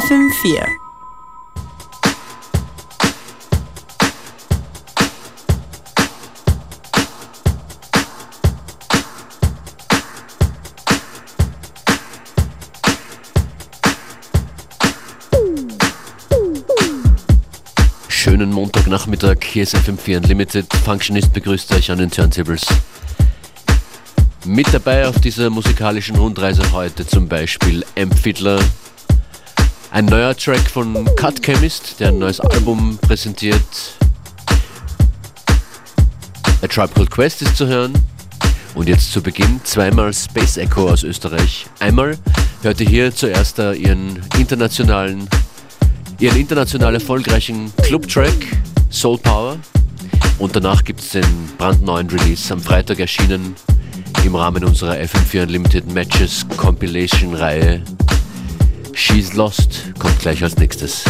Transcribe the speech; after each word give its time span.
FM4. 0.00 0.64
Schönen 18.08 18.52
Montagnachmittag, 18.52 19.36
hier 19.44 19.64
ist 19.64 19.74
FM4 19.76 20.16
Unlimited. 20.16 20.66
Functionist 20.84 21.34
begrüßt 21.34 21.72
euch 21.74 21.90
an 21.90 21.98
den 21.98 22.10
Turntables. 22.10 22.66
Mit 24.46 24.72
dabei 24.72 25.06
auf 25.06 25.20
dieser 25.20 25.50
musikalischen 25.50 26.16
Rundreise 26.16 26.72
heute 26.72 27.06
zum 27.06 27.28
Beispiel 27.28 27.84
M. 27.94 28.10
Fiddler, 28.10 28.60
ein 29.90 30.06
neuer 30.06 30.36
Track 30.36 30.70
von 30.70 31.08
Cut 31.16 31.42
Chemist, 31.42 31.98
der 31.98 32.08
ein 32.08 32.18
neues 32.18 32.40
Album 32.40 32.98
präsentiert. 33.02 33.60
A 36.62 36.66
Tribe 36.66 36.92
Called 36.94 37.10
Quest 37.10 37.42
ist 37.42 37.56
zu 37.56 37.66
hören. 37.66 37.92
Und 38.74 38.88
jetzt 38.88 39.12
zu 39.12 39.20
Beginn 39.20 39.60
zweimal 39.64 40.14
Space 40.14 40.56
Echo 40.56 40.88
aus 40.88 41.02
Österreich. 41.02 41.66
Einmal 41.80 42.16
hört 42.62 42.80
ihr 42.80 42.88
hier 42.88 43.14
zuerst 43.14 43.58
ihren 43.58 44.20
internationalen, 44.38 45.28
ihren 46.20 46.36
international 46.38 46.94
erfolgreichen 46.94 47.72
Club-Track 47.82 48.46
Soul 48.90 49.18
Power. 49.18 49.56
Und 50.38 50.54
danach 50.54 50.84
gibt 50.84 51.00
es 51.00 51.10
den 51.10 51.24
brandneuen 51.58 52.08
Release 52.08 52.52
am 52.52 52.60
Freitag 52.60 53.00
erschienen 53.00 53.56
im 54.24 54.34
Rahmen 54.36 54.64
unserer 54.64 54.94
FM4 54.94 55.42
Unlimited 55.42 55.92
Matches 55.92 56.46
Compilation 56.56 57.34
Reihe. 57.34 57.82
She's 58.94 59.34
Lost 59.34 59.92
kommt 59.98 60.18
gleich 60.18 60.42
als 60.42 60.56
nächstes. 60.56 61.04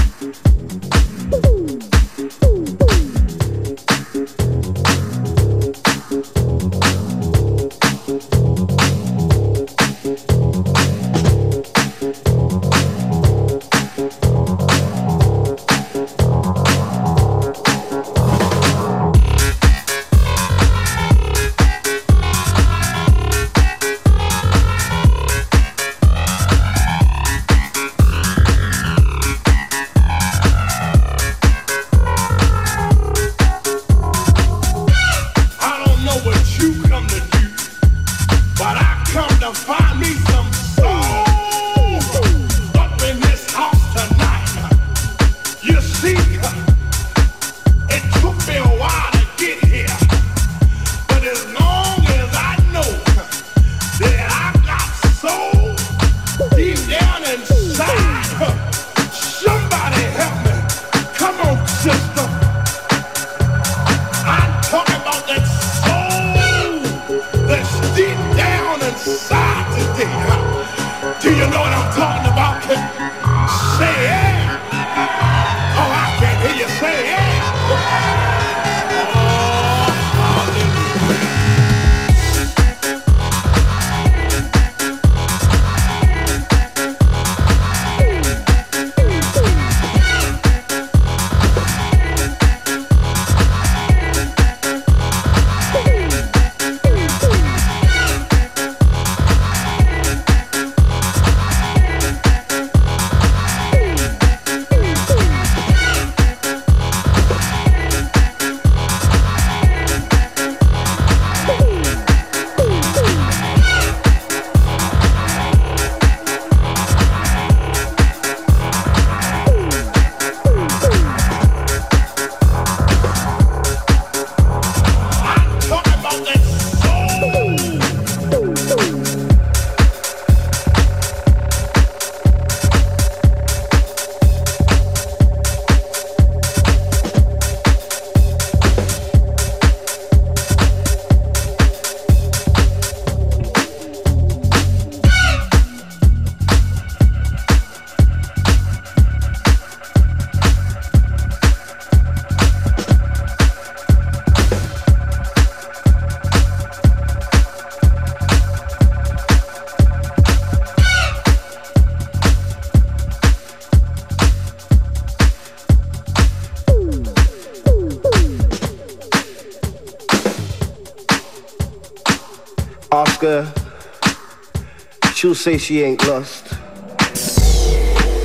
She'll 175.20 175.34
say 175.34 175.58
she 175.58 175.82
ain't 175.82 176.02
lost. 176.08 176.46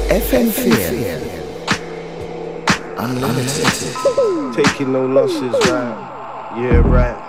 FM4 0.08 1.20
Unlimited. 2.98 4.56
Taking 4.56 4.94
no 4.94 5.06
losses, 5.06 5.52
right? 5.70 6.54
Yeah, 6.58 6.78
right. 6.78 7.25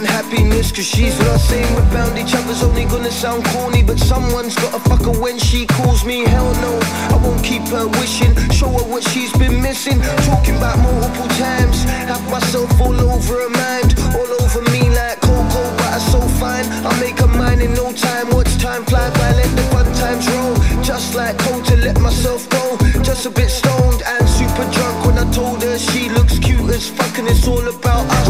in 0.00 0.06
happiness 0.06 0.72
Cause 0.72 0.86
she's 0.86 1.16
what 1.18 1.28
I 1.28 1.36
say. 1.36 1.62
We 1.74 1.82
bound 1.92 2.18
each 2.18 2.34
other's 2.34 2.62
only 2.62 2.84
gonna 2.84 3.10
sound 3.10 3.44
corny 3.46 3.82
But 3.82 3.98
someone's 3.98 4.54
gotta 4.56 4.80
fuck 4.88 5.02
her 5.02 5.20
when 5.20 5.38
she 5.38 5.66
calls 5.66 6.04
me. 6.04 6.24
Hell 6.24 6.52
no, 6.64 6.72
I 7.14 7.16
won't 7.22 7.42
keep 7.44 7.62
her 7.68 7.86
wishing. 8.00 8.34
Show 8.50 8.68
her 8.68 8.86
what 8.92 9.04
she's 9.10 9.32
been 9.32 9.60
missing. 9.60 10.00
Talking 10.28 10.56
about 10.56 10.78
multiple 10.78 11.28
times. 11.36 11.84
Have 12.10 12.24
myself 12.30 12.70
all 12.80 12.98
over 13.00 13.34
her 13.44 13.50
mind 13.50 13.94
All 14.16 14.30
over 14.42 14.62
me 14.72 14.90
like 14.90 15.20
Coco 15.20 15.62
But 15.78 15.90
I'm 15.96 16.04
so 16.14 16.20
fine. 16.40 16.66
I 16.86 16.90
make 17.00 17.18
her 17.18 17.28
mine 17.28 17.60
in 17.60 17.74
no 17.74 17.92
time. 17.92 18.30
Watch 18.30 18.56
time 18.58 18.84
fly 18.84 19.08
by, 19.10 19.32
let 19.32 19.50
the 19.56 19.64
fun 19.72 19.86
times 19.94 20.26
roll. 20.32 20.56
Just 20.82 21.14
like 21.14 21.36
cold 21.38 21.64
to 21.66 21.76
let 21.76 22.00
myself 22.00 22.48
go. 22.48 22.78
Just 23.02 23.26
a 23.26 23.30
bit 23.30 23.50
stoned 23.50 24.02
and 24.06 24.28
super 24.28 24.66
drunk 24.72 25.06
When 25.06 25.18
I 25.18 25.30
told 25.32 25.62
her 25.62 25.78
she 25.78 26.08
looks 26.08 26.38
cute 26.38 26.70
as 26.70 26.88
fuck 26.88 27.18
And 27.18 27.28
it's 27.28 27.46
all 27.46 27.66
about 27.68 28.06
us. 28.18 28.29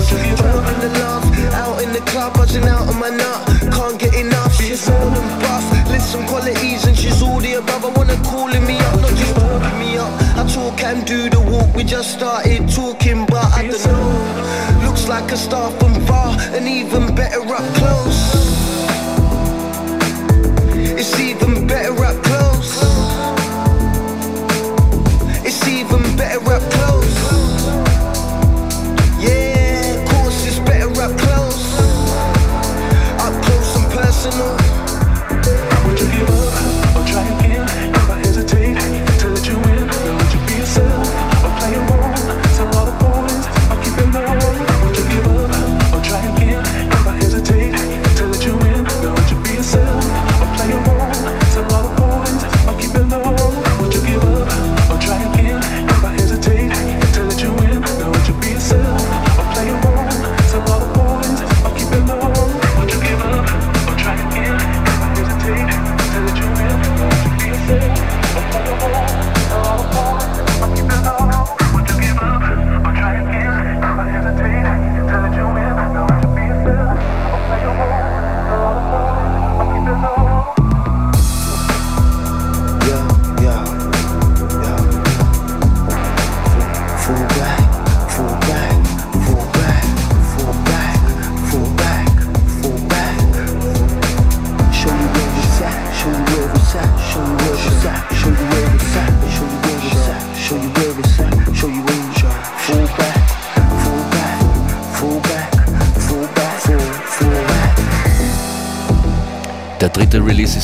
just 11.90 12.12
started 12.12 12.68
talking, 12.68 13.26
but 13.26 13.44
I 13.52 13.66
don't 13.66 13.84
know. 13.84 14.86
Looks 14.86 15.08
like 15.08 15.32
a 15.32 15.36
star 15.36 15.72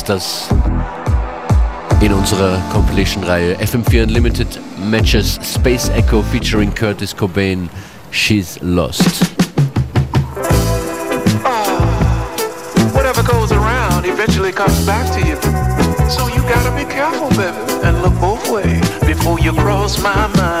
In 0.09 0.13
unserer 2.13 2.61
Compilation-Reihe 2.71 3.57
FM4 3.59 4.03
Unlimited 4.03 4.47
Matches 4.79 5.37
Space 5.41 5.89
Echo 5.89 6.21
featuring 6.21 6.71
Curtis 6.71 7.13
Cobain, 7.13 7.67
She's 8.09 8.57
Lost. 8.61 9.35
Ah, 11.43 12.31
whatever 12.93 13.21
goes 13.21 13.51
around 13.51 14.05
eventually 14.05 14.53
comes 14.53 14.79
back 14.85 15.11
to 15.11 15.19
you. 15.27 15.35
So 16.09 16.29
you 16.29 16.41
gotta 16.43 16.73
be 16.73 16.85
careful, 16.89 17.27
baby, 17.31 17.57
and 17.83 18.01
look 18.01 18.13
both 18.21 18.49
ways 18.49 18.89
before 19.05 19.41
you 19.41 19.51
cross 19.51 20.01
my 20.01 20.27
mind. 20.37 20.56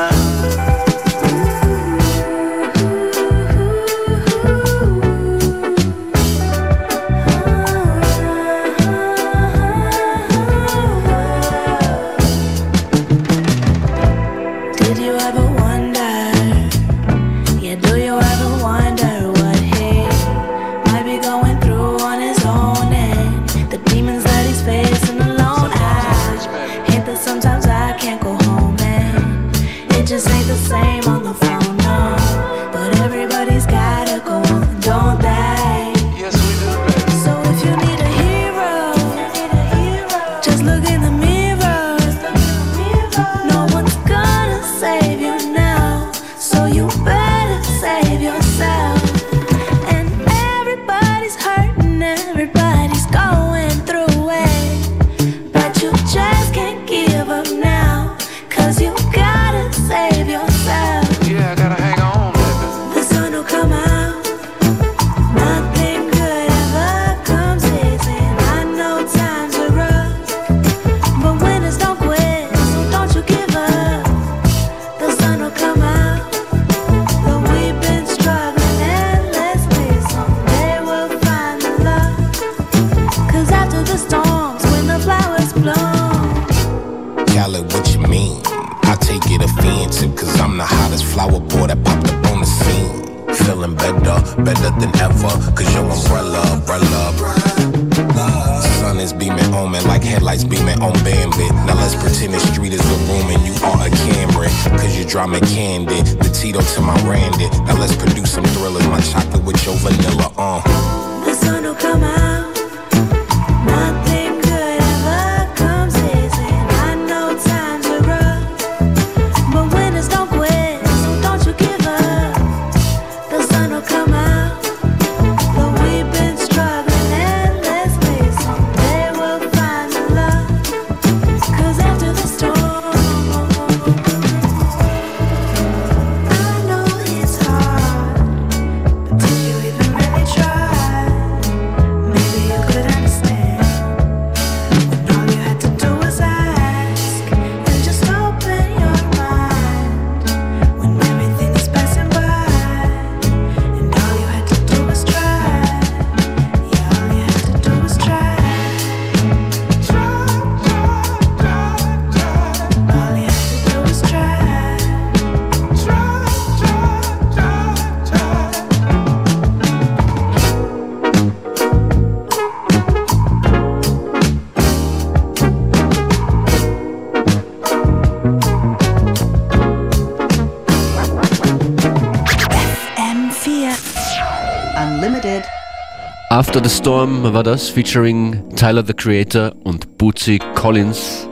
After 186.87 187.01
the 187.01 187.03
Storm 187.03 187.33
war 187.33 187.43
das, 187.43 187.67
featuring 187.67 188.41
Tyler 188.55 188.81
the 188.81 188.93
Creator 188.93 189.51
und 189.65 189.97
Bootsy 189.97 190.39
Collins. 190.55 191.27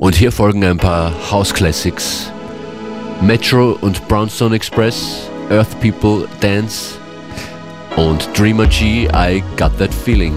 Und 0.00 0.14
hier 0.14 0.30
folgen 0.30 0.62
ein 0.62 0.76
paar 0.76 1.14
House 1.30 1.54
Classics. 1.54 2.30
Metro 3.22 3.78
und 3.80 4.06
Brownstone 4.06 4.54
Express, 4.54 5.30
Earth 5.48 5.80
People 5.80 6.28
Dance 6.40 6.98
und 7.96 8.28
Dreamer 8.38 8.66
G, 8.66 9.08
I 9.14 9.42
Got 9.56 9.78
That 9.78 9.94
Feeling. 9.94 10.34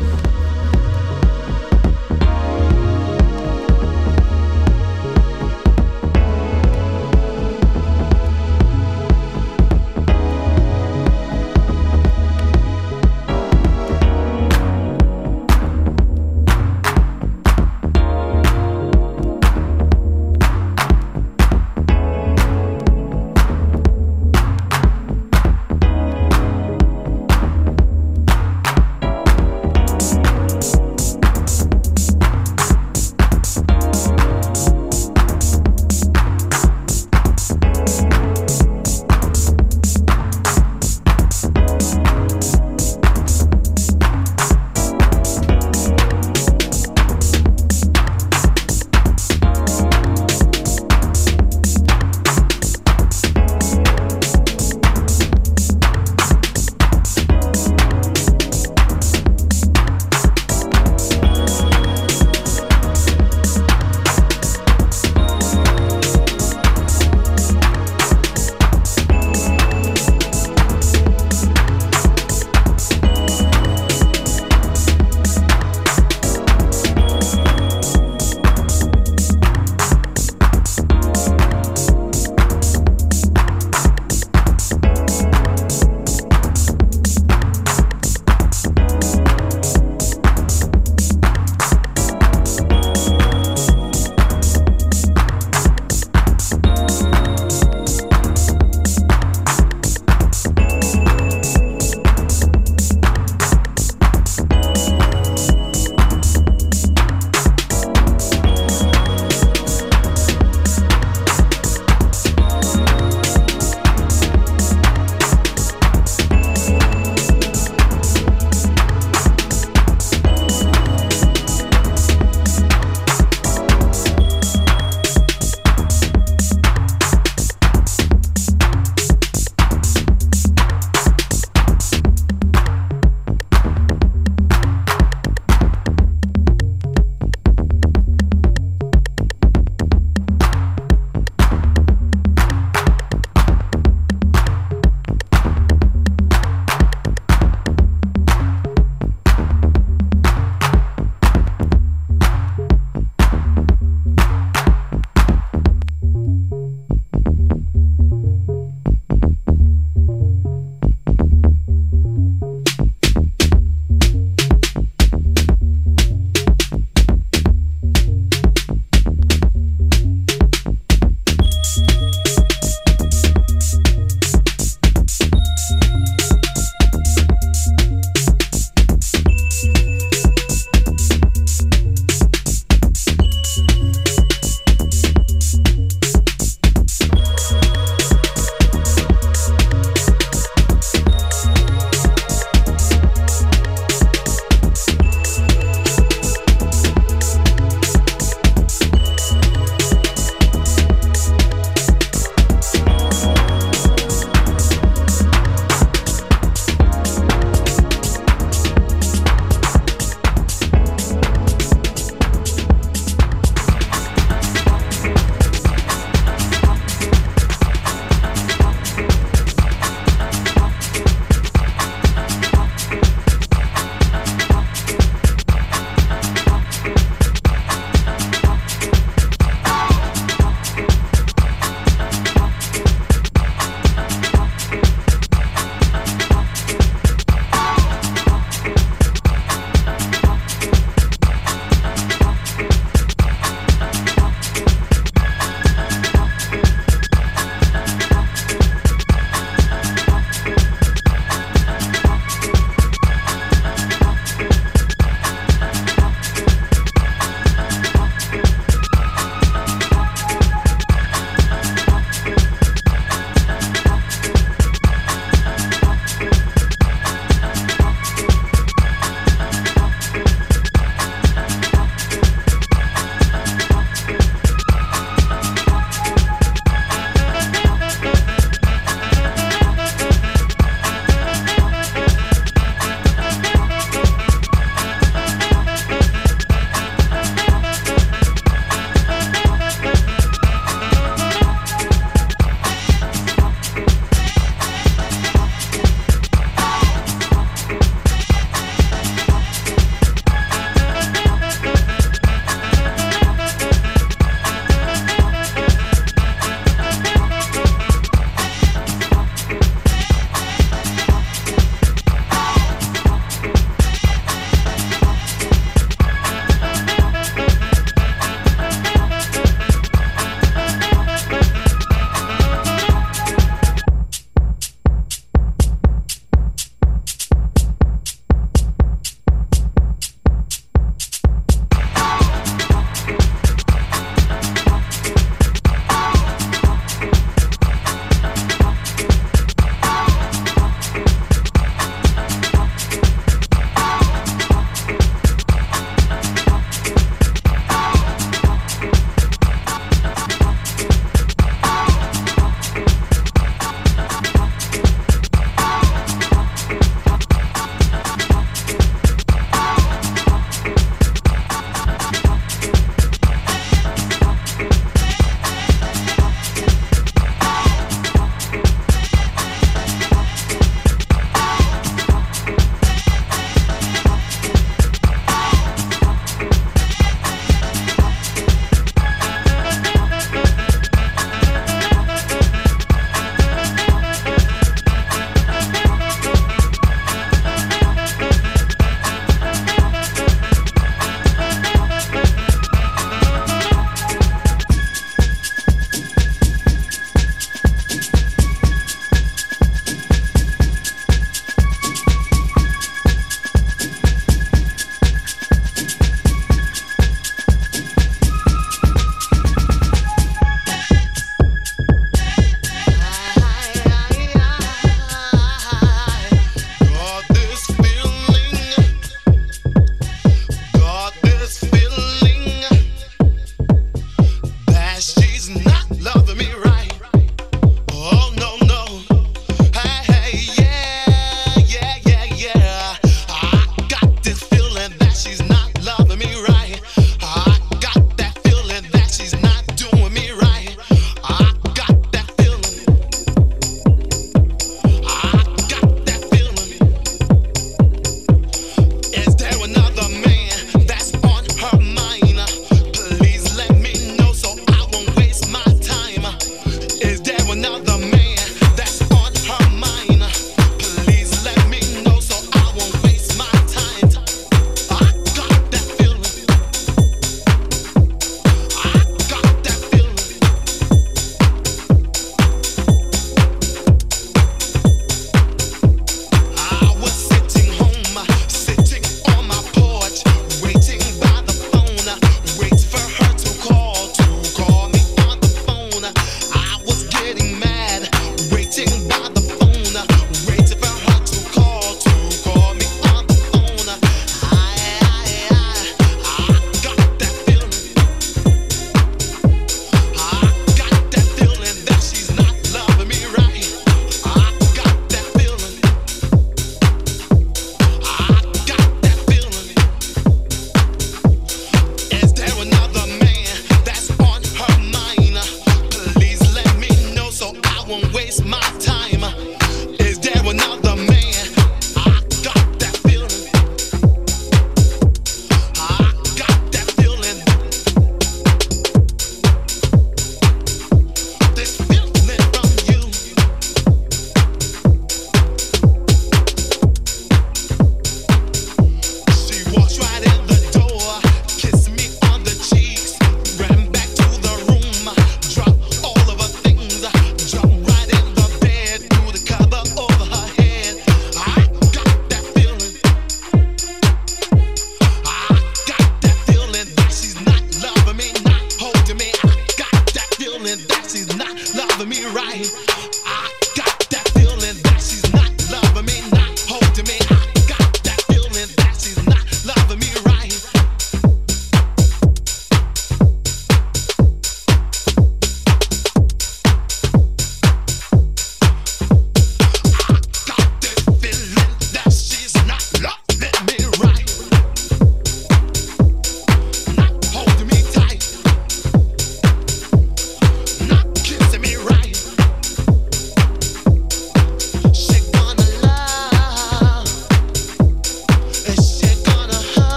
that 560.87 561.09
she's 561.09 561.35
not 561.35 561.55
loving 561.75 562.09
me 562.09 562.25
right. 562.25 562.94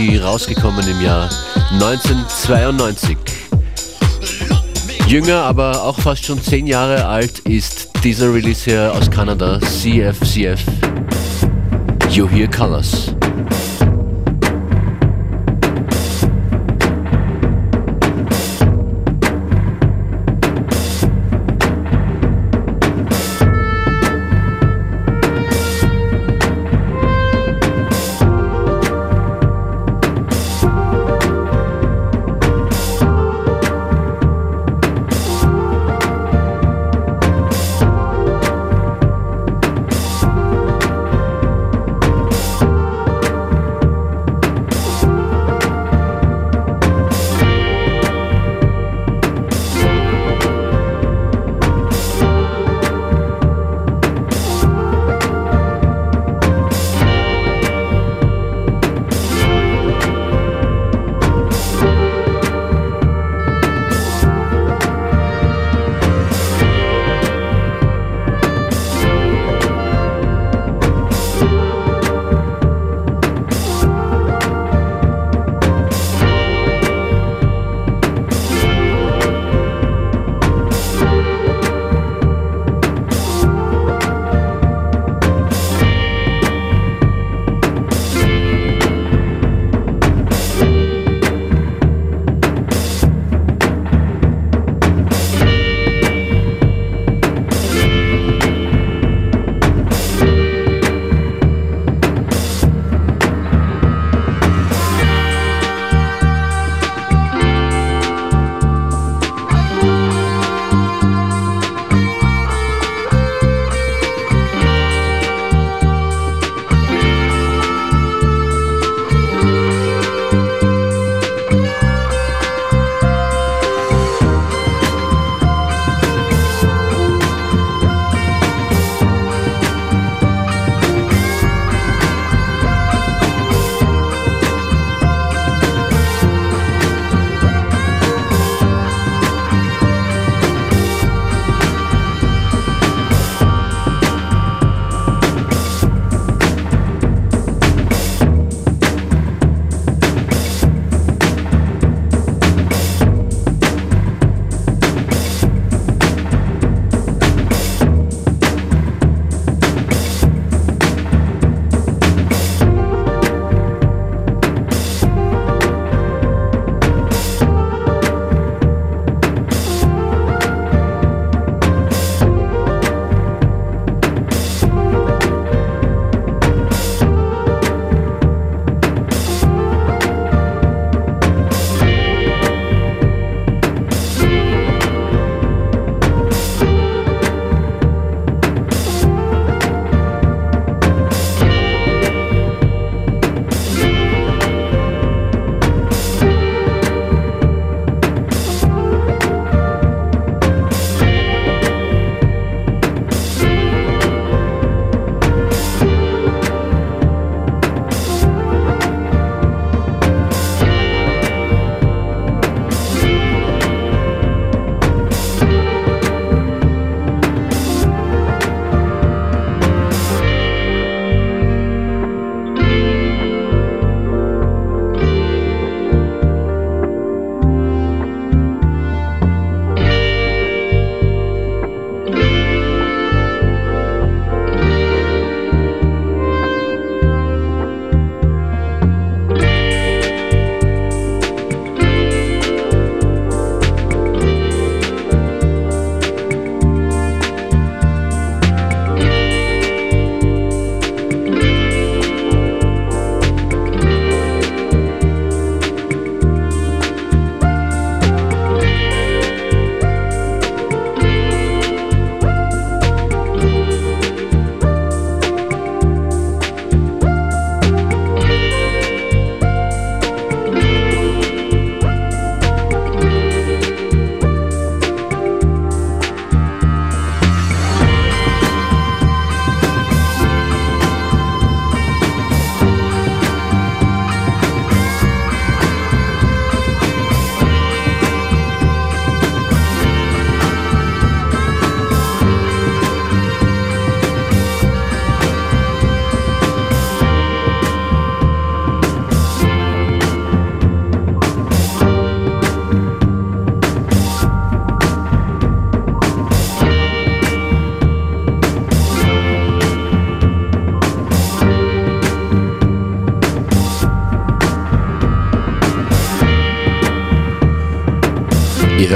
G 0.00 0.18
rausgekommen 0.18 0.88
im 0.88 1.02
Jahr 1.02 1.28
1992. 1.72 3.18
Jünger, 5.06 5.42
aber 5.42 5.82
auch 5.82 6.00
fast 6.00 6.24
schon 6.24 6.40
zehn 6.40 6.66
Jahre 6.66 7.04
alt 7.04 7.40
ist 7.40 7.90
dieser 8.02 8.32
Release 8.32 8.64
hier 8.64 8.94
aus 8.94 9.10
Kanada, 9.10 9.60
CFCF. 9.60 10.62
You 12.08 12.26
Hear 12.30 12.48
Colors. 12.48 13.09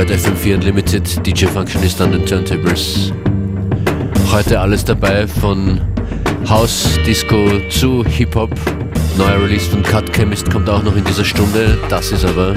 Hört 0.09 0.21
FM4 0.21 0.55
Unlimited, 0.57 1.27
DJ 1.27 1.47
Functionist 1.47 2.01
an 2.01 2.13
den 2.13 2.27
Turntables. 2.27 3.13
Heute 4.31 4.61
alles 4.61 4.85
dabei 4.85 5.27
von 5.27 5.81
House, 6.49 6.99
Disco 7.07 7.59
zu 7.71 8.05
Hip-Hop. 8.05 8.51
Neuer 9.17 9.43
Release 9.43 9.71
von 9.71 9.83
Cut 9.83 10.13
Chemist 10.13 10.51
kommt 10.51 10.69
auch 10.69 10.83
noch 10.83 10.97
in 10.97 11.05
dieser 11.05 11.25
Stunde. 11.25 11.79
Das 11.89 12.13
ist 12.13 12.25
aber 12.25 12.55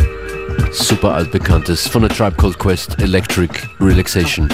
super 0.72 1.14
altbekanntes 1.14 1.88
von 1.88 2.04
A 2.04 2.10
Tribe 2.10 2.36
Called 2.36 2.60
Quest 2.60 3.02
Electric 3.02 3.52
Relaxation. 3.80 4.50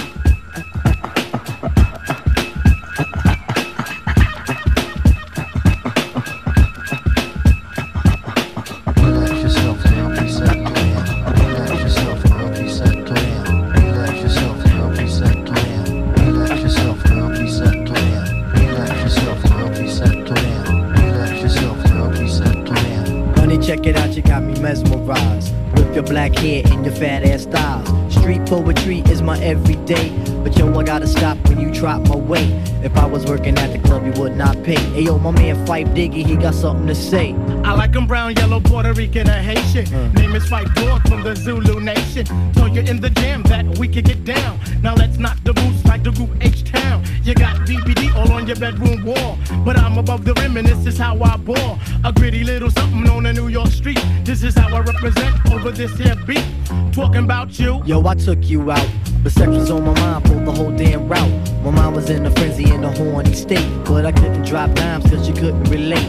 My 32.14 32.16
weight. 32.16 32.50
If 32.82 32.96
I 32.96 33.06
was 33.06 33.24
working 33.26 33.58
at 33.58 33.72
the 33.72 33.78
club, 33.78 34.04
you 34.06 34.12
would 34.20 34.36
not 34.36 34.62
pay. 34.62 34.78
Hey 34.94 35.02
yo, 35.02 35.18
my 35.18 35.30
man 35.30 35.66
Phife 35.66 35.94
Diggy, 35.94 36.24
he 36.24 36.36
got 36.36 36.54
something 36.54 36.86
to 36.86 36.94
say. 36.94 37.34
I 37.64 37.72
like 37.72 37.94
him 37.94 38.06
brown, 38.06 38.34
yellow, 38.36 38.60
Puerto 38.60 38.92
Rican, 38.92 39.28
or 39.28 39.40
Haitian. 39.40 39.86
Mm. 39.86 40.14
Name 40.14 40.34
is 40.34 40.44
Phife 40.44 40.74
Dog 40.74 41.06
from 41.08 41.22
the 41.22 41.34
Zulu 41.34 41.80
Nation. 41.80 42.26
Told 42.52 42.74
you 42.74 42.82
in 42.82 43.00
the 43.00 43.10
jam 43.10 43.42
that 43.44 43.78
we 43.78 43.88
could 43.88 44.04
get 44.04 44.24
down. 44.24 44.58
Now 44.82 44.94
let's 44.94 45.18
knock 45.18 45.38
the 45.44 45.52
boots 45.52 45.84
like 45.84 46.02
the 46.02 46.12
group 46.12 46.30
H-Town. 46.40 47.04
You 47.22 47.34
got 47.34 47.56
BBD 47.66 48.14
all 48.14 48.32
on 48.32 48.46
your 48.46 48.56
bedroom 48.56 49.04
wall. 49.04 49.38
But 49.64 49.78
I'm 49.78 49.98
above 49.98 50.24
the 50.24 50.34
rim 50.34 50.56
and 50.56 50.66
this 50.66 50.86
is 50.86 50.98
how 50.98 51.20
I 51.22 51.36
ball. 51.36 51.78
A 52.04 52.12
gritty 52.12 52.44
little 52.44 52.70
something 52.70 53.08
on 53.08 53.26
a 53.26 53.32
New 53.32 53.48
York 53.48 53.68
street. 53.68 54.00
This 54.24 54.42
is 54.42 54.54
how 54.54 54.68
I 54.74 54.80
represent 54.80 55.34
over 55.52 55.70
this 55.70 55.92
here 55.98 56.16
beat. 56.26 56.44
Talking 56.92 57.24
about 57.24 57.58
you. 57.58 57.82
Yo, 57.84 58.06
I 58.06 58.14
took 58.14 58.48
you 58.48 58.70
out. 58.70 58.88
But 59.24 59.32
sex 59.32 59.48
was 59.48 59.70
on 59.70 59.84
my 59.84 59.98
mind 59.98 60.28
for 60.28 60.34
the 60.34 60.52
whole 60.52 60.70
damn 60.70 61.08
route. 61.08 61.32
My 61.62 61.70
mind 61.70 61.96
was 61.96 62.10
in 62.10 62.26
a 62.26 62.30
frenzy 62.32 62.70
in 62.70 62.84
a 62.84 62.94
horny 62.94 63.32
state. 63.32 63.66
But 63.86 64.04
I 64.04 64.12
couldn't 64.12 64.42
drop 64.42 64.74
dimes 64.74 65.08
cause 65.08 65.26
you 65.26 65.32
couldn't 65.32 65.64
relate. 65.64 66.06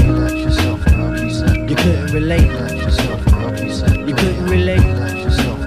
Relax 0.00 0.32
yourself. 0.34 0.80
You 1.70 1.76
couldn't 1.76 2.12
relate. 2.12 2.48
Relax 2.48 2.72
yourself. 2.72 3.20
You 4.08 4.14
couldn't 4.16 4.46
relate. 4.46 4.80
Relax 4.80 5.14
yourself. 5.14 5.60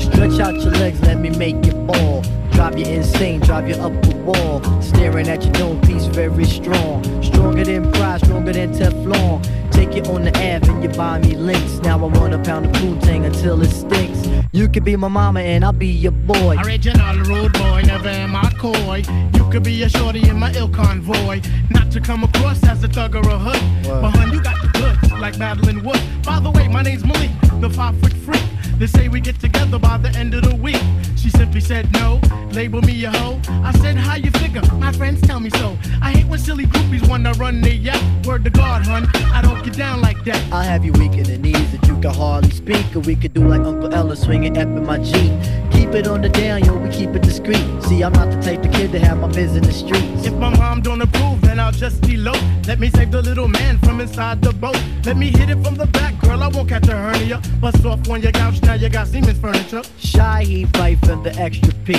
Stretch 0.00 0.40
out 0.40 0.54
your 0.54 0.72
legs, 0.72 1.00
let 1.02 1.20
me 1.20 1.30
make 1.30 1.64
you 1.64 1.86
fall. 1.86 2.22
Drive 2.50 2.76
you 2.76 2.86
insane, 2.86 3.38
drive 3.38 3.68
you 3.68 3.76
up 3.76 3.92
wall. 4.22 4.62
Staring 4.80 5.28
at 5.28 5.42
your 5.44 5.52
known 5.54 5.80
piece, 5.82 6.06
very 6.06 6.44
strong. 6.44 7.02
Stronger 7.22 7.64
than 7.64 7.90
pride, 7.92 8.20
stronger 8.20 8.52
than 8.52 8.72
Teflon. 8.72 9.42
Take 9.70 9.96
it 9.96 10.08
on 10.08 10.24
the 10.24 10.30
Ave 10.30 10.70
and 10.70 10.82
you 10.82 10.88
buy 10.90 11.18
me 11.18 11.34
links. 11.34 11.78
Now 11.78 11.98
I 11.98 12.06
want 12.06 12.34
a 12.34 12.38
pound 12.38 12.66
of 12.66 12.72
Poontang 12.72 13.24
until 13.24 13.60
it 13.62 13.70
stinks. 13.70 14.28
You 14.52 14.68
could 14.68 14.84
be 14.84 14.96
my 14.96 15.08
mama 15.08 15.40
and 15.40 15.64
I'll 15.64 15.72
be 15.72 15.88
your 15.88 16.12
boy. 16.12 16.56
Original 16.58 17.16
rude 17.24 17.52
boy, 17.54 17.82
never 17.86 18.08
am 18.08 18.36
I 18.36 18.50
coy. 18.58 19.02
You 19.34 19.50
could 19.50 19.62
be 19.62 19.82
a 19.82 19.88
shorty 19.88 20.28
in 20.28 20.38
my 20.38 20.52
ill 20.52 20.68
convoy. 20.68 21.40
Not 21.70 21.90
to 21.92 22.00
come 22.00 22.22
across 22.24 22.62
as 22.64 22.84
a 22.84 22.88
thug 22.88 23.14
or 23.14 23.20
a 23.20 23.38
hood. 23.38 23.82
But 23.84 24.10
hun, 24.10 24.32
you 24.32 24.42
got 24.42 24.60
the 24.60 24.68
goods, 24.68 25.12
like 25.20 25.38
Madeline 25.38 25.82
Wood. 25.82 26.00
By 26.24 26.38
the 26.40 26.50
way, 26.50 26.68
my 26.68 26.82
name's 26.82 27.04
Malik, 27.04 27.30
the 27.60 27.70
five 27.70 27.98
foot 28.00 28.12
freak. 28.12 28.51
They 28.78 28.86
say 28.86 29.08
we 29.08 29.20
get 29.20 29.38
together 29.38 29.78
by 29.78 29.98
the 29.98 30.10
end 30.18 30.34
of 30.34 30.42
the 30.42 30.54
week. 30.54 30.82
She 31.16 31.30
simply 31.30 31.60
said 31.60 31.92
no, 31.92 32.20
label 32.50 32.82
me 32.82 33.04
a 33.04 33.10
hoe. 33.10 33.40
I 33.48 33.72
said, 33.78 33.96
how 33.96 34.16
you 34.16 34.30
figure? 34.32 34.62
My 34.74 34.92
friends 34.92 35.20
tell 35.22 35.40
me 35.40 35.50
so. 35.50 35.78
I 36.00 36.12
hate 36.12 36.26
when 36.26 36.38
silly 36.38 36.66
groupies 36.66 37.08
wanna 37.08 37.32
run 37.34 37.60
their 37.60 37.74
yap. 37.74 38.00
Word 38.26 38.44
to 38.44 38.50
God, 38.50 38.84
hun, 38.84 39.08
I 39.32 39.40
don't 39.40 39.62
get 39.64 39.76
down 39.76 40.00
like 40.00 40.24
that. 40.24 40.40
I'll 40.52 40.62
have 40.62 40.84
you 40.84 40.92
weak 40.92 41.12
in 41.12 41.24
the 41.24 41.38
knees 41.38 41.70
that 41.72 41.86
you 41.86 42.00
can 42.00 42.12
hardly 42.12 42.50
speak. 42.50 42.96
Or 42.96 43.00
we 43.00 43.14
could 43.14 43.32
do 43.34 43.46
like 43.46 43.60
Uncle 43.60 43.92
L 43.94 44.14
swinging 44.16 44.58
up 44.58 44.66
in 44.66 44.84
my 44.84 44.98
Jeep. 44.98 45.32
Keep 45.70 45.90
it 45.94 46.06
on 46.06 46.22
the 46.22 46.28
down, 46.28 46.64
yo, 46.64 46.76
we 46.76 46.88
keep 46.90 47.10
it 47.10 47.22
discreet. 47.22 47.64
See, 47.84 48.02
I'm 48.02 48.12
not 48.12 48.30
the 48.30 48.40
type 48.42 48.64
of 48.64 48.72
kid 48.72 48.92
to 48.92 48.98
have 48.98 49.18
my 49.18 49.28
biz 49.28 49.54
in 49.54 49.62
the 49.62 49.72
streets. 49.72 50.26
If 50.26 50.34
my 50.34 50.50
mom 50.56 50.80
don't 50.82 51.00
approve, 51.00 51.31
I'll 51.72 51.78
just 51.78 52.06
elope. 52.06 52.36
Let 52.66 52.78
me 52.78 52.90
save 52.90 53.10
the 53.10 53.22
little 53.22 53.48
man 53.48 53.78
from 53.78 54.00
inside 54.00 54.42
the 54.42 54.52
boat. 54.52 54.78
Let 55.06 55.16
me 55.16 55.30
hit 55.30 55.48
it 55.48 55.64
from 55.64 55.74
the 55.74 55.86
back, 55.86 56.20
girl, 56.20 56.42
I 56.42 56.48
won't 56.48 56.68
catch 56.68 56.86
a 56.88 56.92
hernia. 56.92 57.40
Bust 57.60 57.84
off 57.86 58.08
on 58.10 58.20
your 58.20 58.32
couch, 58.32 58.60
now 58.62 58.74
you 58.74 58.90
got 58.90 59.08
Seaman's 59.08 59.38
furniture. 59.38 59.82
Shy, 59.98 60.44
he 60.44 60.64
fight 60.66 60.98
for 60.98 61.16
the 61.16 61.34
extra 61.38 61.72
P. 61.84 61.94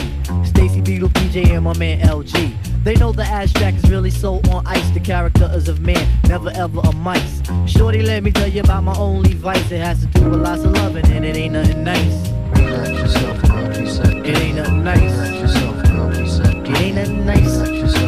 Stacy 0.46 0.80
Beetle, 0.80 1.10
PJ, 1.10 1.50
and 1.56 1.64
my 1.64 1.76
man 1.78 2.02
LG. 2.02 2.84
They 2.84 2.96
know 2.96 3.12
the 3.12 3.24
abstract 3.24 3.78
is 3.78 3.90
really 3.90 4.12
so 4.12 4.36
on 4.52 4.66
ice. 4.68 4.88
The 4.92 5.00
character 5.00 5.50
is 5.54 5.68
of 5.68 5.80
man, 5.80 6.08
never 6.28 6.52
ever 6.52 6.80
a 6.82 6.94
mice. 6.94 7.42
Shorty, 7.66 8.04
let 8.04 8.24
me 8.24 8.32
tell 8.32 8.48
you 8.48 8.62
about 8.62 8.84
my 8.84 8.96
only 8.96 9.34
vice. 9.34 9.72
It 9.72 9.82
has 9.82 10.02
to 10.02 10.06
do 10.08 10.30
with 10.30 10.42
lots 10.42 10.64
of 10.64 10.74
loving, 10.74 11.06
and 11.08 11.26
it 11.26 11.36
ain't 11.36 11.54
nothing 11.54 11.84
nice. 11.84 12.30
Relax 12.56 12.90
yourself, 12.90 13.42
girl, 13.42 13.68
reset. 13.70 14.26
It 14.26 14.38
ain't 14.38 14.56
nothing 14.56 14.84
nice. 14.84 15.02
Relax 15.02 15.34
yourself, 15.42 15.84
girl, 15.88 16.10
reset. 16.10 16.56
It 16.56 16.78
ain't 16.78 16.96
nothing 16.96 17.26
nice. 17.26 17.58
Relax 17.58 17.72
yourself, 17.72 18.03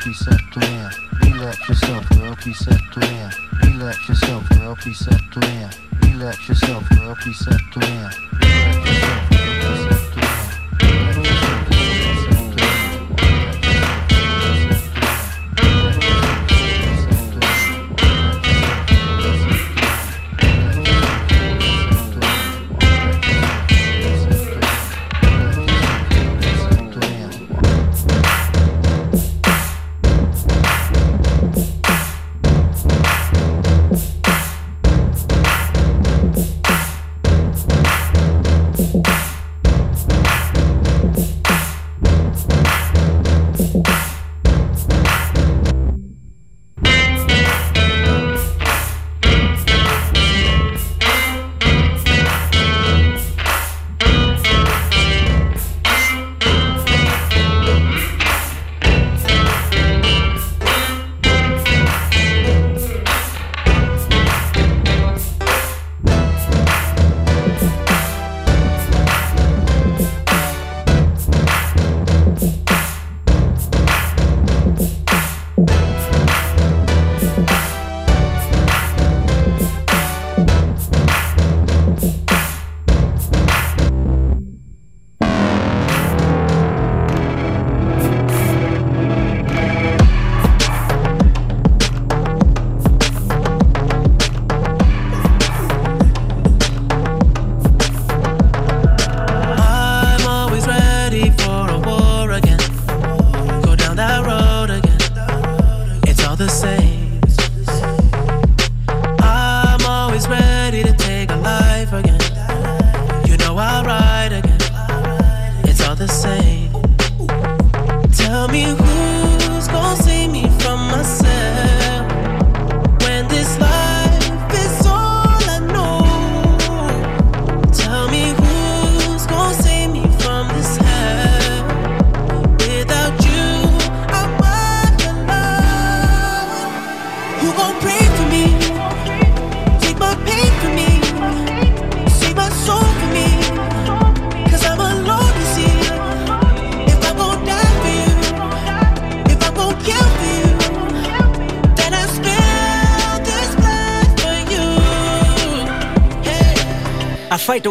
please 0.00 0.18
settle 0.18 0.60
down. 0.60 0.90
Relax 1.22 1.68
yourself, 1.68 2.08
girl, 2.10 2.34
please 2.36 2.58
settle 2.58 3.00
down. 3.00 3.30
Relax 3.64 4.08
yourself, 4.08 4.48
girl, 4.48 4.76
please 4.76 4.98
settle 4.98 5.40
down. 5.42 5.70
Relax 6.02 6.48
yourself, 6.48 6.88
girl, 6.88 7.16
please 7.16 7.38
settle 7.38 7.80
down. 7.82 8.10
Relax 8.32 8.38
yourself, 8.38 8.38
girl, 8.40 8.74
please 8.80 9.58
settle 9.58 9.80
down. 9.80 9.89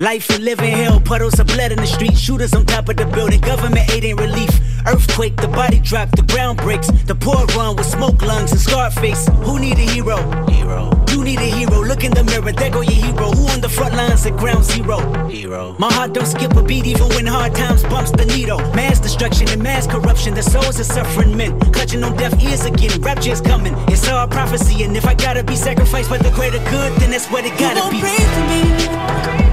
Life 0.00 0.30
and 0.30 0.42
living 0.42 0.70
hell, 0.70 0.98
puddles 0.98 1.38
of 1.40 1.46
blood 1.48 1.72
in 1.72 1.76
the 1.76 1.86
street, 1.86 2.16
shooters 2.16 2.54
on 2.54 2.64
top 2.64 2.88
of 2.88 2.96
the 2.96 3.04
building, 3.04 3.38
government 3.38 3.86
aid 3.92 4.02
ain't 4.02 4.18
relief. 4.18 4.48
Earthquake, 4.86 5.36
the 5.36 5.48
body 5.48 5.78
drop, 5.78 6.10
the 6.12 6.22
ground 6.22 6.56
breaks, 6.56 6.90
the 7.04 7.14
poor 7.14 7.44
run 7.54 7.76
with 7.76 7.84
smoke 7.84 8.22
lungs 8.22 8.50
and 8.50 8.58
scar 8.58 8.90
face. 8.90 9.28
Who 9.44 9.60
need 9.60 9.76
a 9.76 9.84
hero? 9.92 10.16
Hero. 10.48 10.90
You 11.10 11.22
need 11.22 11.38
a 11.38 11.50
hero. 11.54 11.84
Look 11.84 12.02
in 12.02 12.12
the 12.12 12.24
mirror, 12.24 12.50
there 12.50 12.70
go 12.70 12.80
your 12.80 12.94
hero. 12.94 13.30
Who 13.32 13.46
on 13.48 13.60
the 13.60 13.68
front 13.68 13.94
lines 13.94 14.24
at 14.24 14.38
ground 14.38 14.64
zero? 14.64 15.28
Hero. 15.28 15.76
My 15.78 15.92
heart 15.92 16.14
don't 16.14 16.24
skip 16.24 16.56
a 16.56 16.62
beat 16.62 16.86
even 16.86 17.10
when 17.10 17.26
hard 17.26 17.54
times 17.54 17.82
bumps 17.82 18.10
the 18.10 18.24
needle. 18.24 18.56
Mass 18.72 19.00
destruction 19.00 19.50
and 19.50 19.62
mass 19.62 19.86
corruption, 19.86 20.32
the 20.32 20.42
souls 20.42 20.80
of 20.80 20.86
suffering 20.86 21.36
men. 21.36 21.60
Clutching 21.72 22.02
on 22.04 22.16
deaf 22.16 22.32
ears 22.42 22.64
again, 22.64 22.98
rapture's 23.02 23.42
coming. 23.42 23.74
It's 23.88 24.08
all 24.08 24.26
prophecy, 24.26 24.82
and 24.82 24.96
if 24.96 25.04
I 25.04 25.12
gotta 25.12 25.44
be 25.44 25.56
sacrificed 25.56 26.08
for 26.08 26.16
the 26.16 26.30
greater 26.30 26.64
good, 26.70 26.90
then 27.00 27.10
that's 27.10 27.26
what 27.26 27.44
it 27.44 27.52
gotta 27.58 27.84
you 27.84 27.90
be. 27.90 28.08
Pray 28.08 28.16
for 28.16 29.44
me. 29.44 29.49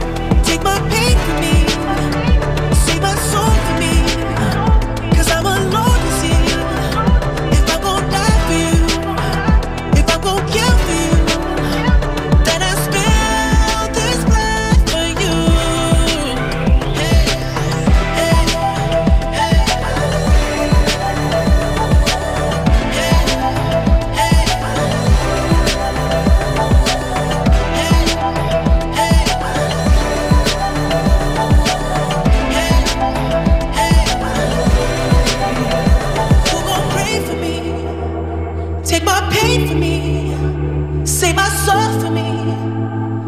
Soul 41.67 41.99
for 41.99 42.09
me. 42.09 42.29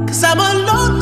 Cause 0.08 0.24
I'm 0.24 0.40
alone 0.40 0.99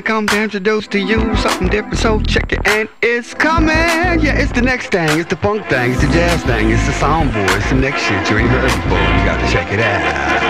I 0.00 0.02
come 0.02 0.26
to 0.28 0.42
introduce 0.42 0.88
to 0.88 0.98
you 0.98 1.36
something 1.36 1.68
different, 1.68 1.98
so 1.98 2.22
check 2.22 2.54
it 2.54 2.66
and 2.66 2.88
it's 3.02 3.34
coming. 3.34 3.68
Yeah, 4.24 4.40
it's 4.40 4.50
the 4.50 4.62
next 4.62 4.92
thing, 4.92 5.20
it's 5.20 5.28
the 5.28 5.36
funk 5.36 5.66
thing, 5.66 5.92
it's 5.92 6.00
the 6.00 6.06
jazz 6.06 6.42
thing, 6.44 6.70
it's 6.70 6.86
the 6.86 6.92
sound 6.94 7.34
boy, 7.34 7.40
it's 7.42 7.68
the 7.68 7.74
next 7.74 8.00
shit 8.00 8.30
you 8.30 8.38
ain't 8.38 8.48
heard 8.48 8.62
before. 8.62 8.98
You 8.98 9.24
gotta 9.26 9.52
check 9.52 9.70
it 9.70 9.80
out. 9.80 10.49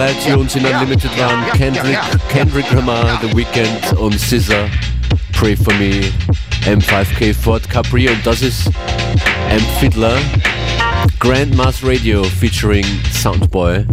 Drei 0.00 0.14
Tunes 0.14 0.56
in 0.56 0.64
Unlimited 0.64 1.10
waren. 1.18 1.44
Kendrick, 1.52 1.98
Kendrick 2.30 2.72
Lamar, 2.72 3.20
The 3.20 3.36
Weeknd 3.36 3.98
und 3.98 4.18
SZA, 4.18 4.66
Pray 5.34 5.54
For 5.54 5.74
Me, 5.74 6.00
M5K 6.64 7.34
Ford 7.34 7.68
Capri 7.68 8.08
und 8.08 8.26
das 8.26 8.40
ist 8.40 8.70
M 9.50 9.60
Fiddler, 9.78 10.16
Grandma's 11.18 11.84
Radio 11.84 12.24
featuring 12.24 12.86
Soundboy 13.12 13.84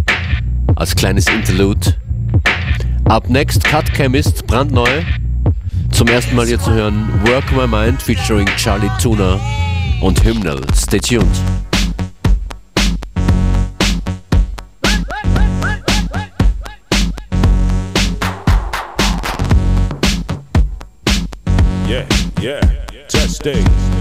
als 0.78 0.96
kleines 0.96 1.28
Interlude. 1.28 1.98
Up 3.10 3.30
next 3.30 3.66
Cut 3.66 3.92
Chemist, 3.94 4.48
brandneu. 4.48 4.88
Zum 5.92 6.08
ersten 6.08 6.38
Mal 6.38 6.46
hier 6.46 6.60
zu 6.62 6.72
hören 6.72 7.10
Work 7.26 7.52
My 7.52 7.68
Mind 7.68 8.02
featuring 8.02 8.48
Charlie 8.56 8.90
Tuna 9.04 9.42
und 10.00 10.24
Hymnal. 10.24 10.62
Stay 10.74 11.00
tuned. 11.00 11.28
State. 23.48 23.97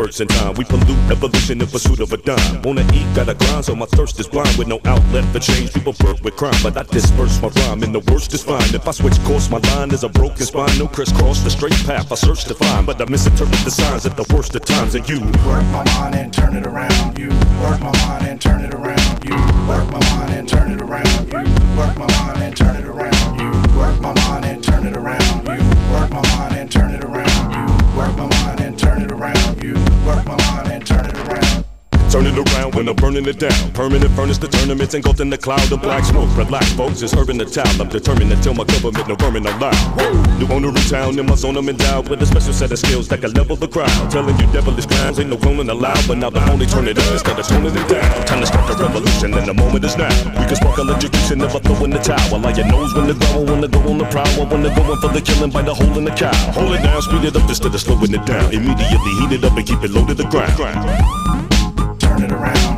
Spurts 0.00 0.20
in 0.20 0.28
time. 0.28 0.54
We 0.54 0.64
pollute 0.64 1.10
evolution 1.10 1.60
in 1.60 1.66
pursuit 1.66 2.00
of 2.00 2.12
a 2.12 2.16
dime. 2.16 2.62
Wanna 2.62 2.86
eat, 2.94 3.06
gotta 3.14 3.34
grind, 3.34 3.64
so 3.66 3.76
my 3.76 3.86
thirst 3.86 4.18
is 4.18 4.28
blind 4.28 4.56
with 4.56 4.66
no 4.66 4.80
outlet 4.86 5.24
for 5.32 5.38
change. 5.38 5.74
People 5.74 5.94
work 6.04 6.22
with 6.22 6.36
crime, 6.36 6.54
but 6.62 6.76
I 6.76 6.84
disperse 6.84 7.40
my 7.42 7.48
rhyme, 7.48 7.82
and 7.82 7.94
the 7.94 8.00
worst 8.10 8.32
is 8.32 8.42
fine. 8.42 8.74
If 8.74 8.88
I 8.88 8.92
switch 8.92 9.18
course, 9.24 9.50
my 9.50 9.58
line 9.58 9.90
is 9.90 10.02
a 10.02 10.08
broken 10.08 10.46
spine. 10.46 10.78
No 10.78 10.86
crisscross, 10.88 11.40
the 11.42 11.50
straight 11.50 11.78
path 11.84 12.10
I 12.10 12.14
search 12.14 12.44
to 12.44 12.54
find, 12.54 12.86
but 12.86 13.00
I 13.00 13.04
misinterpret 13.04 13.64
the 13.64 13.70
signs 13.70 14.06
at 14.06 14.16
the 14.16 14.24
worst 14.34 14.54
of 14.54 14.64
times. 14.64 14.94
And 14.94 15.06
you 15.08 15.20
work 15.20 15.64
my 15.76 15.84
mind 15.96 16.14
and 16.14 16.32
turn 16.32 16.56
it 16.56 16.66
around. 16.66 17.18
You 17.18 17.28
work 17.60 17.80
my 17.80 17.92
mind 18.06 18.26
and 18.26 18.40
turn 18.40 18.64
it 18.64 18.72
around. 18.72 19.24
You 19.24 19.36
work 19.68 19.86
my 19.92 20.00
mind 20.12 20.32
and 20.32 20.48
turn 20.48 20.70
it 20.72 20.80
around. 20.80 21.32
You 21.32 21.40
work 21.76 21.96
my 21.98 22.06
mind 22.06 22.42
and 22.42 22.56
turn 22.56 22.76
it 22.76 22.86
around. 22.86 23.40
You 23.40 23.50
work 23.78 24.00
my 24.00 24.14
mind 24.14 24.44
and 24.46 24.64
turn 24.64 24.86
it 24.86 24.96
around. 24.96 25.49
Work 30.10 30.26
my 30.26 30.36
mind 30.36 30.69
Turn 32.10 32.26
it 32.26 32.34
around 32.34 32.74
when 32.74 32.88
I'm 32.88 32.96
burning 32.96 33.24
it 33.26 33.38
down. 33.38 33.70
Permanent 33.70 34.10
furnace, 34.18 34.36
the 34.36 34.48
tournaments 34.48 34.94
engulfed 34.94 35.20
in 35.20 35.30
the 35.30 35.38
cloud 35.38 35.70
of 35.70 35.80
black 35.80 36.04
smoke. 36.04 36.26
Relax, 36.36 36.72
folks, 36.72 37.02
it's 37.02 37.14
urban 37.14 37.38
the 37.38 37.44
town. 37.44 37.70
I'm 37.80 37.88
determined 37.88 38.30
to 38.30 38.36
tell 38.42 38.52
my 38.52 38.64
government 38.64 39.06
no 39.06 39.14
vermin 39.14 39.46
allowed. 39.46 39.78
New 40.40 40.50
owner 40.50 40.70
in 40.70 40.84
town, 40.90 41.16
in 41.20 41.26
my 41.26 41.36
zone, 41.36 41.56
I'm 41.56 41.68
endowed 41.68 42.08
with 42.08 42.20
a 42.22 42.26
special 42.26 42.52
set 42.52 42.72
of 42.72 42.80
skills 42.80 43.06
that 43.08 43.20
can 43.20 43.30
level 43.34 43.54
the 43.54 43.68
crowd. 43.68 44.10
Telling 44.10 44.36
you 44.40 44.46
devilish 44.50 44.86
clowns 44.86 45.20
ain't 45.20 45.30
no 45.30 45.36
cloning 45.36 45.70
allowed, 45.70 46.02
but 46.08 46.18
now 46.18 46.30
the 46.30 46.42
only 46.50 46.66
turn 46.66 46.88
it 46.88 46.98
up 46.98 47.06
instead 47.12 47.38
of 47.38 47.46
toning 47.46 47.76
it 47.78 47.88
down. 47.88 48.26
Time 48.26 48.40
to 48.40 48.46
start 48.46 48.66
the 48.66 48.82
revolution, 48.82 49.32
and 49.32 49.46
the 49.46 49.54
moment 49.54 49.84
is 49.84 49.96
now. 49.96 50.10
We 50.34 50.50
can 50.50 50.56
spark 50.56 50.78
electrocution, 50.78 51.38
never 51.38 51.60
throw 51.60 51.84
in 51.84 51.90
the 51.90 52.02
towel. 52.02 52.40
Like 52.40 52.56
your 52.56 52.66
nose 52.66 52.92
when 52.92 53.06
the 53.06 53.14
growl, 53.14 53.46
when 53.46 53.60
the 53.60 53.68
go 53.68 53.78
on 53.86 53.98
the 53.98 54.10
prowl, 54.10 54.50
when 54.50 54.66
the 54.66 54.74
going 54.74 54.98
for 54.98 55.14
the 55.14 55.22
killing, 55.22 55.50
by 55.50 55.62
the 55.62 55.74
hole 55.74 55.96
in 55.96 56.04
the 56.04 56.10
cow. 56.10 56.34
Hold 56.58 56.74
it 56.74 56.82
down, 56.82 57.02
speed 57.02 57.22
it 57.22 57.36
up 57.36 57.48
instead 57.48 57.72
of 57.72 57.80
slowing 57.80 58.12
it 58.12 58.26
down. 58.26 58.50
Immediately 58.50 59.12
heat 59.22 59.38
it 59.38 59.44
up 59.44 59.54
and 59.54 59.64
keep 59.64 59.78
it 59.86 59.92
low 59.94 60.04
to 60.06 60.14
the 60.14 60.26
ground 60.26 60.58
around. 62.32 62.69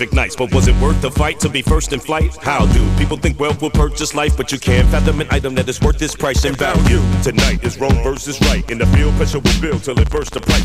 Earth 0.00 0.08
ignites. 0.08 0.36
But 0.36 0.52
was 0.54 0.68
it 0.68 0.76
worth 0.80 1.00
the 1.00 1.10
fight 1.10 1.40
to 1.40 1.48
be 1.48 1.62
first 1.62 1.92
in 1.92 2.00
flight? 2.00 2.36
How 2.36 2.66
do 2.66 2.96
people 2.96 3.16
think 3.16 3.38
wealth 3.38 3.60
will 3.62 3.70
purchase 3.70 4.14
life? 4.14 4.36
But 4.36 4.52
you 4.52 4.58
can't 4.58 4.88
fathom 4.88 5.20
an 5.20 5.28
item 5.30 5.54
that 5.56 5.68
is 5.68 5.80
worth 5.80 6.00
its 6.02 6.14
price 6.14 6.44
and 6.44 6.56
value. 6.56 7.00
Tonight 7.22 7.64
is 7.64 7.78
wrong 7.78 8.02
versus 8.02 8.40
right. 8.42 8.68
In 8.70 8.78
the 8.78 8.86
field, 8.86 9.14
pressure 9.14 9.38
will 9.38 9.60
build 9.60 9.82
till 9.84 9.98
it 9.98 10.10
bursts 10.10 10.30
the 10.30 10.40
price. 10.40 10.64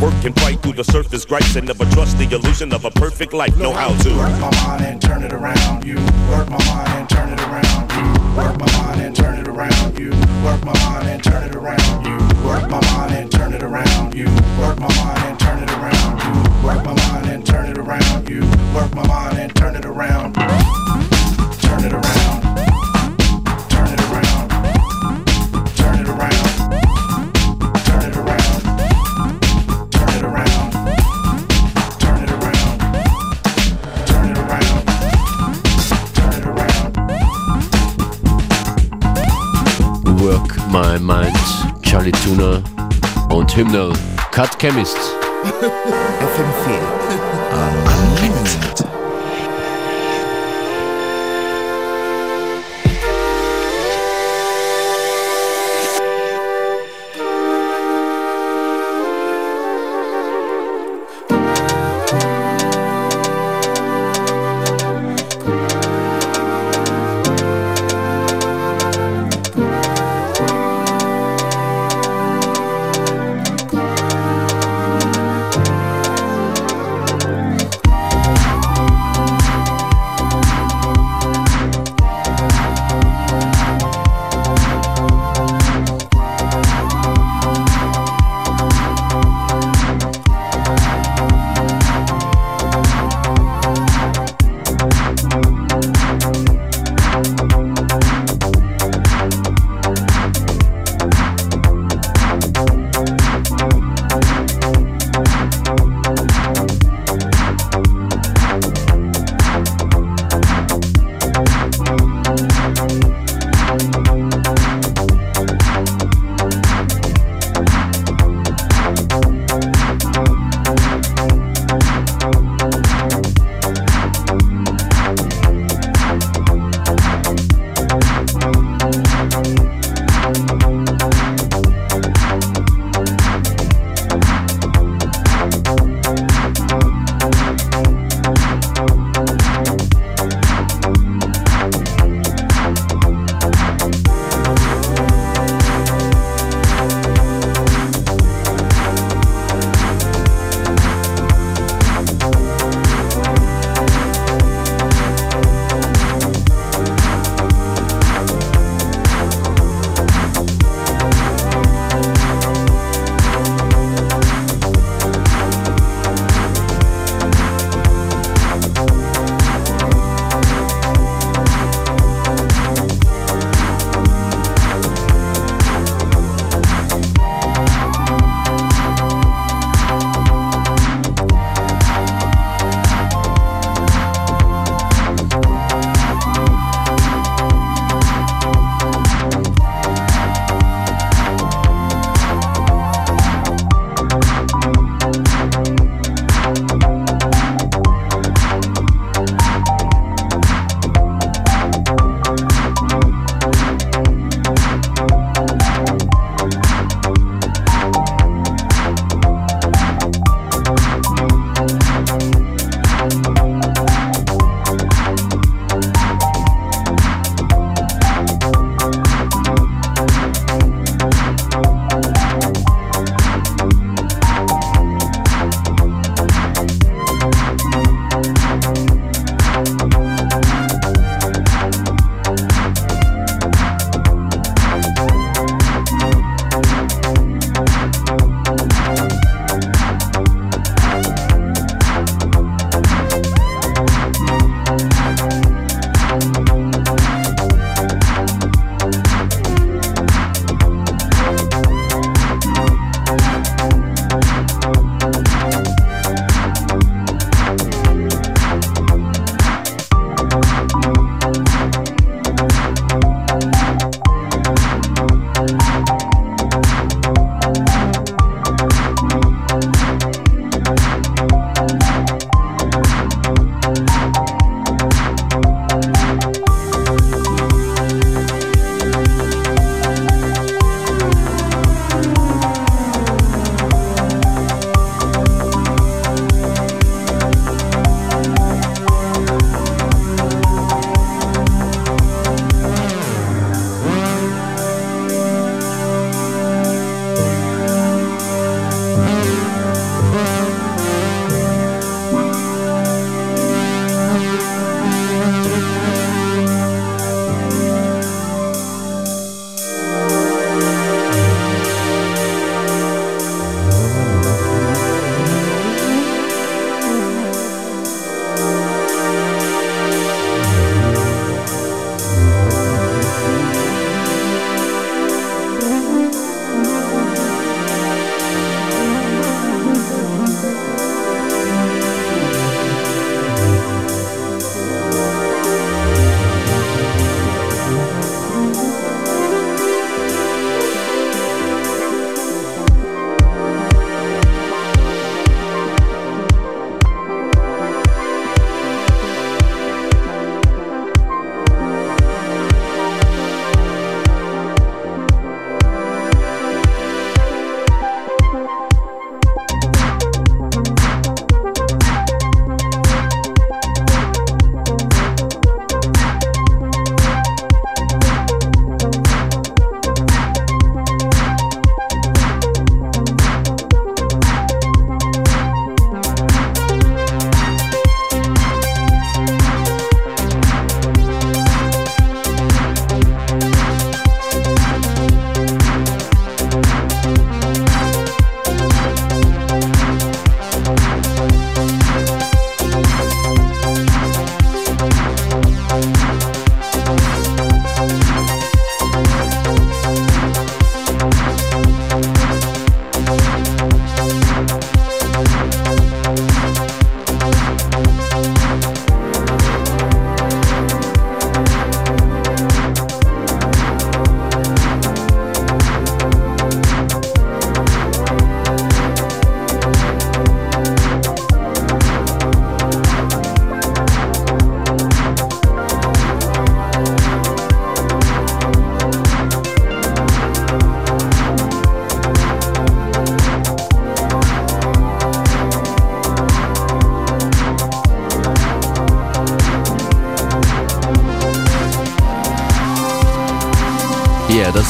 Work 0.00 0.24
and 0.24 0.34
fight 0.40 0.60
through 0.62 0.74
the 0.74 0.84
surface 0.84 1.24
gripes 1.24 1.56
and 1.56 1.66
never 1.66 1.84
trust 1.86 2.18
the 2.18 2.24
illusion 2.24 2.72
of 2.72 2.84
a 2.84 2.90
perfect 2.90 3.32
life. 3.32 3.56
Know 3.56 3.72
how 3.72 3.94
to 4.02 4.10
work 4.16 4.40
my 4.40 4.50
mind 4.66 4.84
and 4.84 5.00
turn 5.00 5.22
it 5.22 5.32
around. 5.32 5.84
You 5.84 5.96
work 6.30 6.48
my 6.50 6.62
mind 6.66 6.88
and 6.98 7.08
turn 7.08 7.32
it 7.32 7.40
around. 7.40 7.90
You 7.92 8.36
work 8.36 8.58
my 8.58 8.70
mind 8.78 9.00
and 9.00 9.16
turn 9.16 9.38
it 9.38 9.48
around. 9.48 9.98
You 9.98 10.10
work 10.44 10.64
my 10.64 10.72
mind 10.84 11.08
and 11.08 11.22
turn 11.22 11.44
it 11.44 11.54
around. 11.54 12.06
You 12.06 12.18
work 12.44 12.68
my 12.68 12.80
mind 12.92 13.14
and 13.14 13.30
turn 13.30 13.52
it 13.52 13.62
around. 13.62 14.14
You 14.14 14.26
work 14.58 14.78
my 14.78 14.94
mind 14.96 15.24
and 15.24 15.40
turn 15.40 15.62
it 15.62 15.70
around. 15.70 16.20
You 16.22 16.53
work 16.64 16.82
my 16.82 16.94
mind 16.94 17.26
and 17.26 17.46
turn 17.46 17.70
it 17.70 17.76
around. 17.76 18.28
You 18.28 18.40
work 18.74 18.94
my 18.94 19.06
mind 19.06 19.36
and 19.38 19.54
turn 19.54 19.76
it 19.76 19.84
around. 19.84 20.34
Turn 20.34 21.84
it 21.84 21.92
around. 21.92 22.40
Turn 23.68 23.92
it 23.92 24.00
around. 24.00 24.48
Turn 25.76 25.98
it 26.00 26.08
around. 26.08 26.48
Turn 27.84 28.04
it 28.08 28.16
around. 28.16 28.62
Turn 29.90 30.14
it 30.14 30.24
around. 30.24 30.72
Turn 36.14 36.32
it 36.32 36.46
around. 36.46 36.94
Work 40.20 40.56
My 40.70 40.98
Mind, 40.98 41.36
Chali 41.82 42.12
2na 42.12 42.62
und 43.28 43.50
Hymnal, 43.50 43.92
Cut 44.30 44.58
Chemist. 44.58 45.23
FM4 45.44 46.80
Unlimited. 48.24 49.03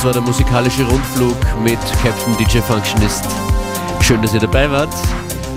Das 0.04 0.14
war 0.14 0.22
der 0.22 0.28
musikalische 0.28 0.84
Rundflug 0.86 1.36
mit 1.62 1.78
Captain 2.02 2.36
DJ 2.36 2.58
Functionist. 2.58 3.24
Schön, 4.02 4.20
dass 4.20 4.34
ihr 4.34 4.40
dabei 4.40 4.70
wart. 4.70 4.94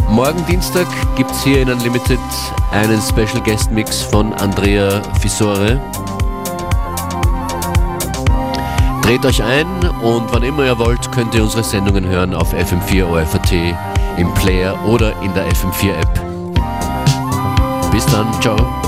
Morgen 0.08 0.46
Dienstag 0.46 0.88
gibt 1.18 1.30
es 1.32 1.44
hier 1.44 1.64
in 1.64 1.70
Unlimited 1.70 2.20
einen 2.72 3.02
Special 3.02 3.44
Guest 3.44 3.72
Mix 3.72 4.04
von 4.04 4.34
Andrea 4.36 5.02
Fisore. 5.20 5.82
Dreht 9.02 9.26
euch 9.26 9.44
ein 9.44 9.68
und 10.02 10.32
wann 10.32 10.44
immer 10.44 10.64
ihr 10.64 10.80
wollt, 10.80 11.12
könnt 11.12 11.36
ihr 11.36 11.44
unsere 11.44 11.66
Sendungen 11.66 12.06
hören 12.06 12.34
auf 12.34 12.54
FM4 12.54 13.04
OFAT 13.04 13.52
im 14.16 14.34
Player 14.36 14.78
oder 14.88 15.12
in 15.24 15.34
der 15.34 15.46
FM4 15.50 15.92
App. 15.92 16.22
Bis 17.92 18.06
dann, 18.06 18.32
ciao. 18.42 18.87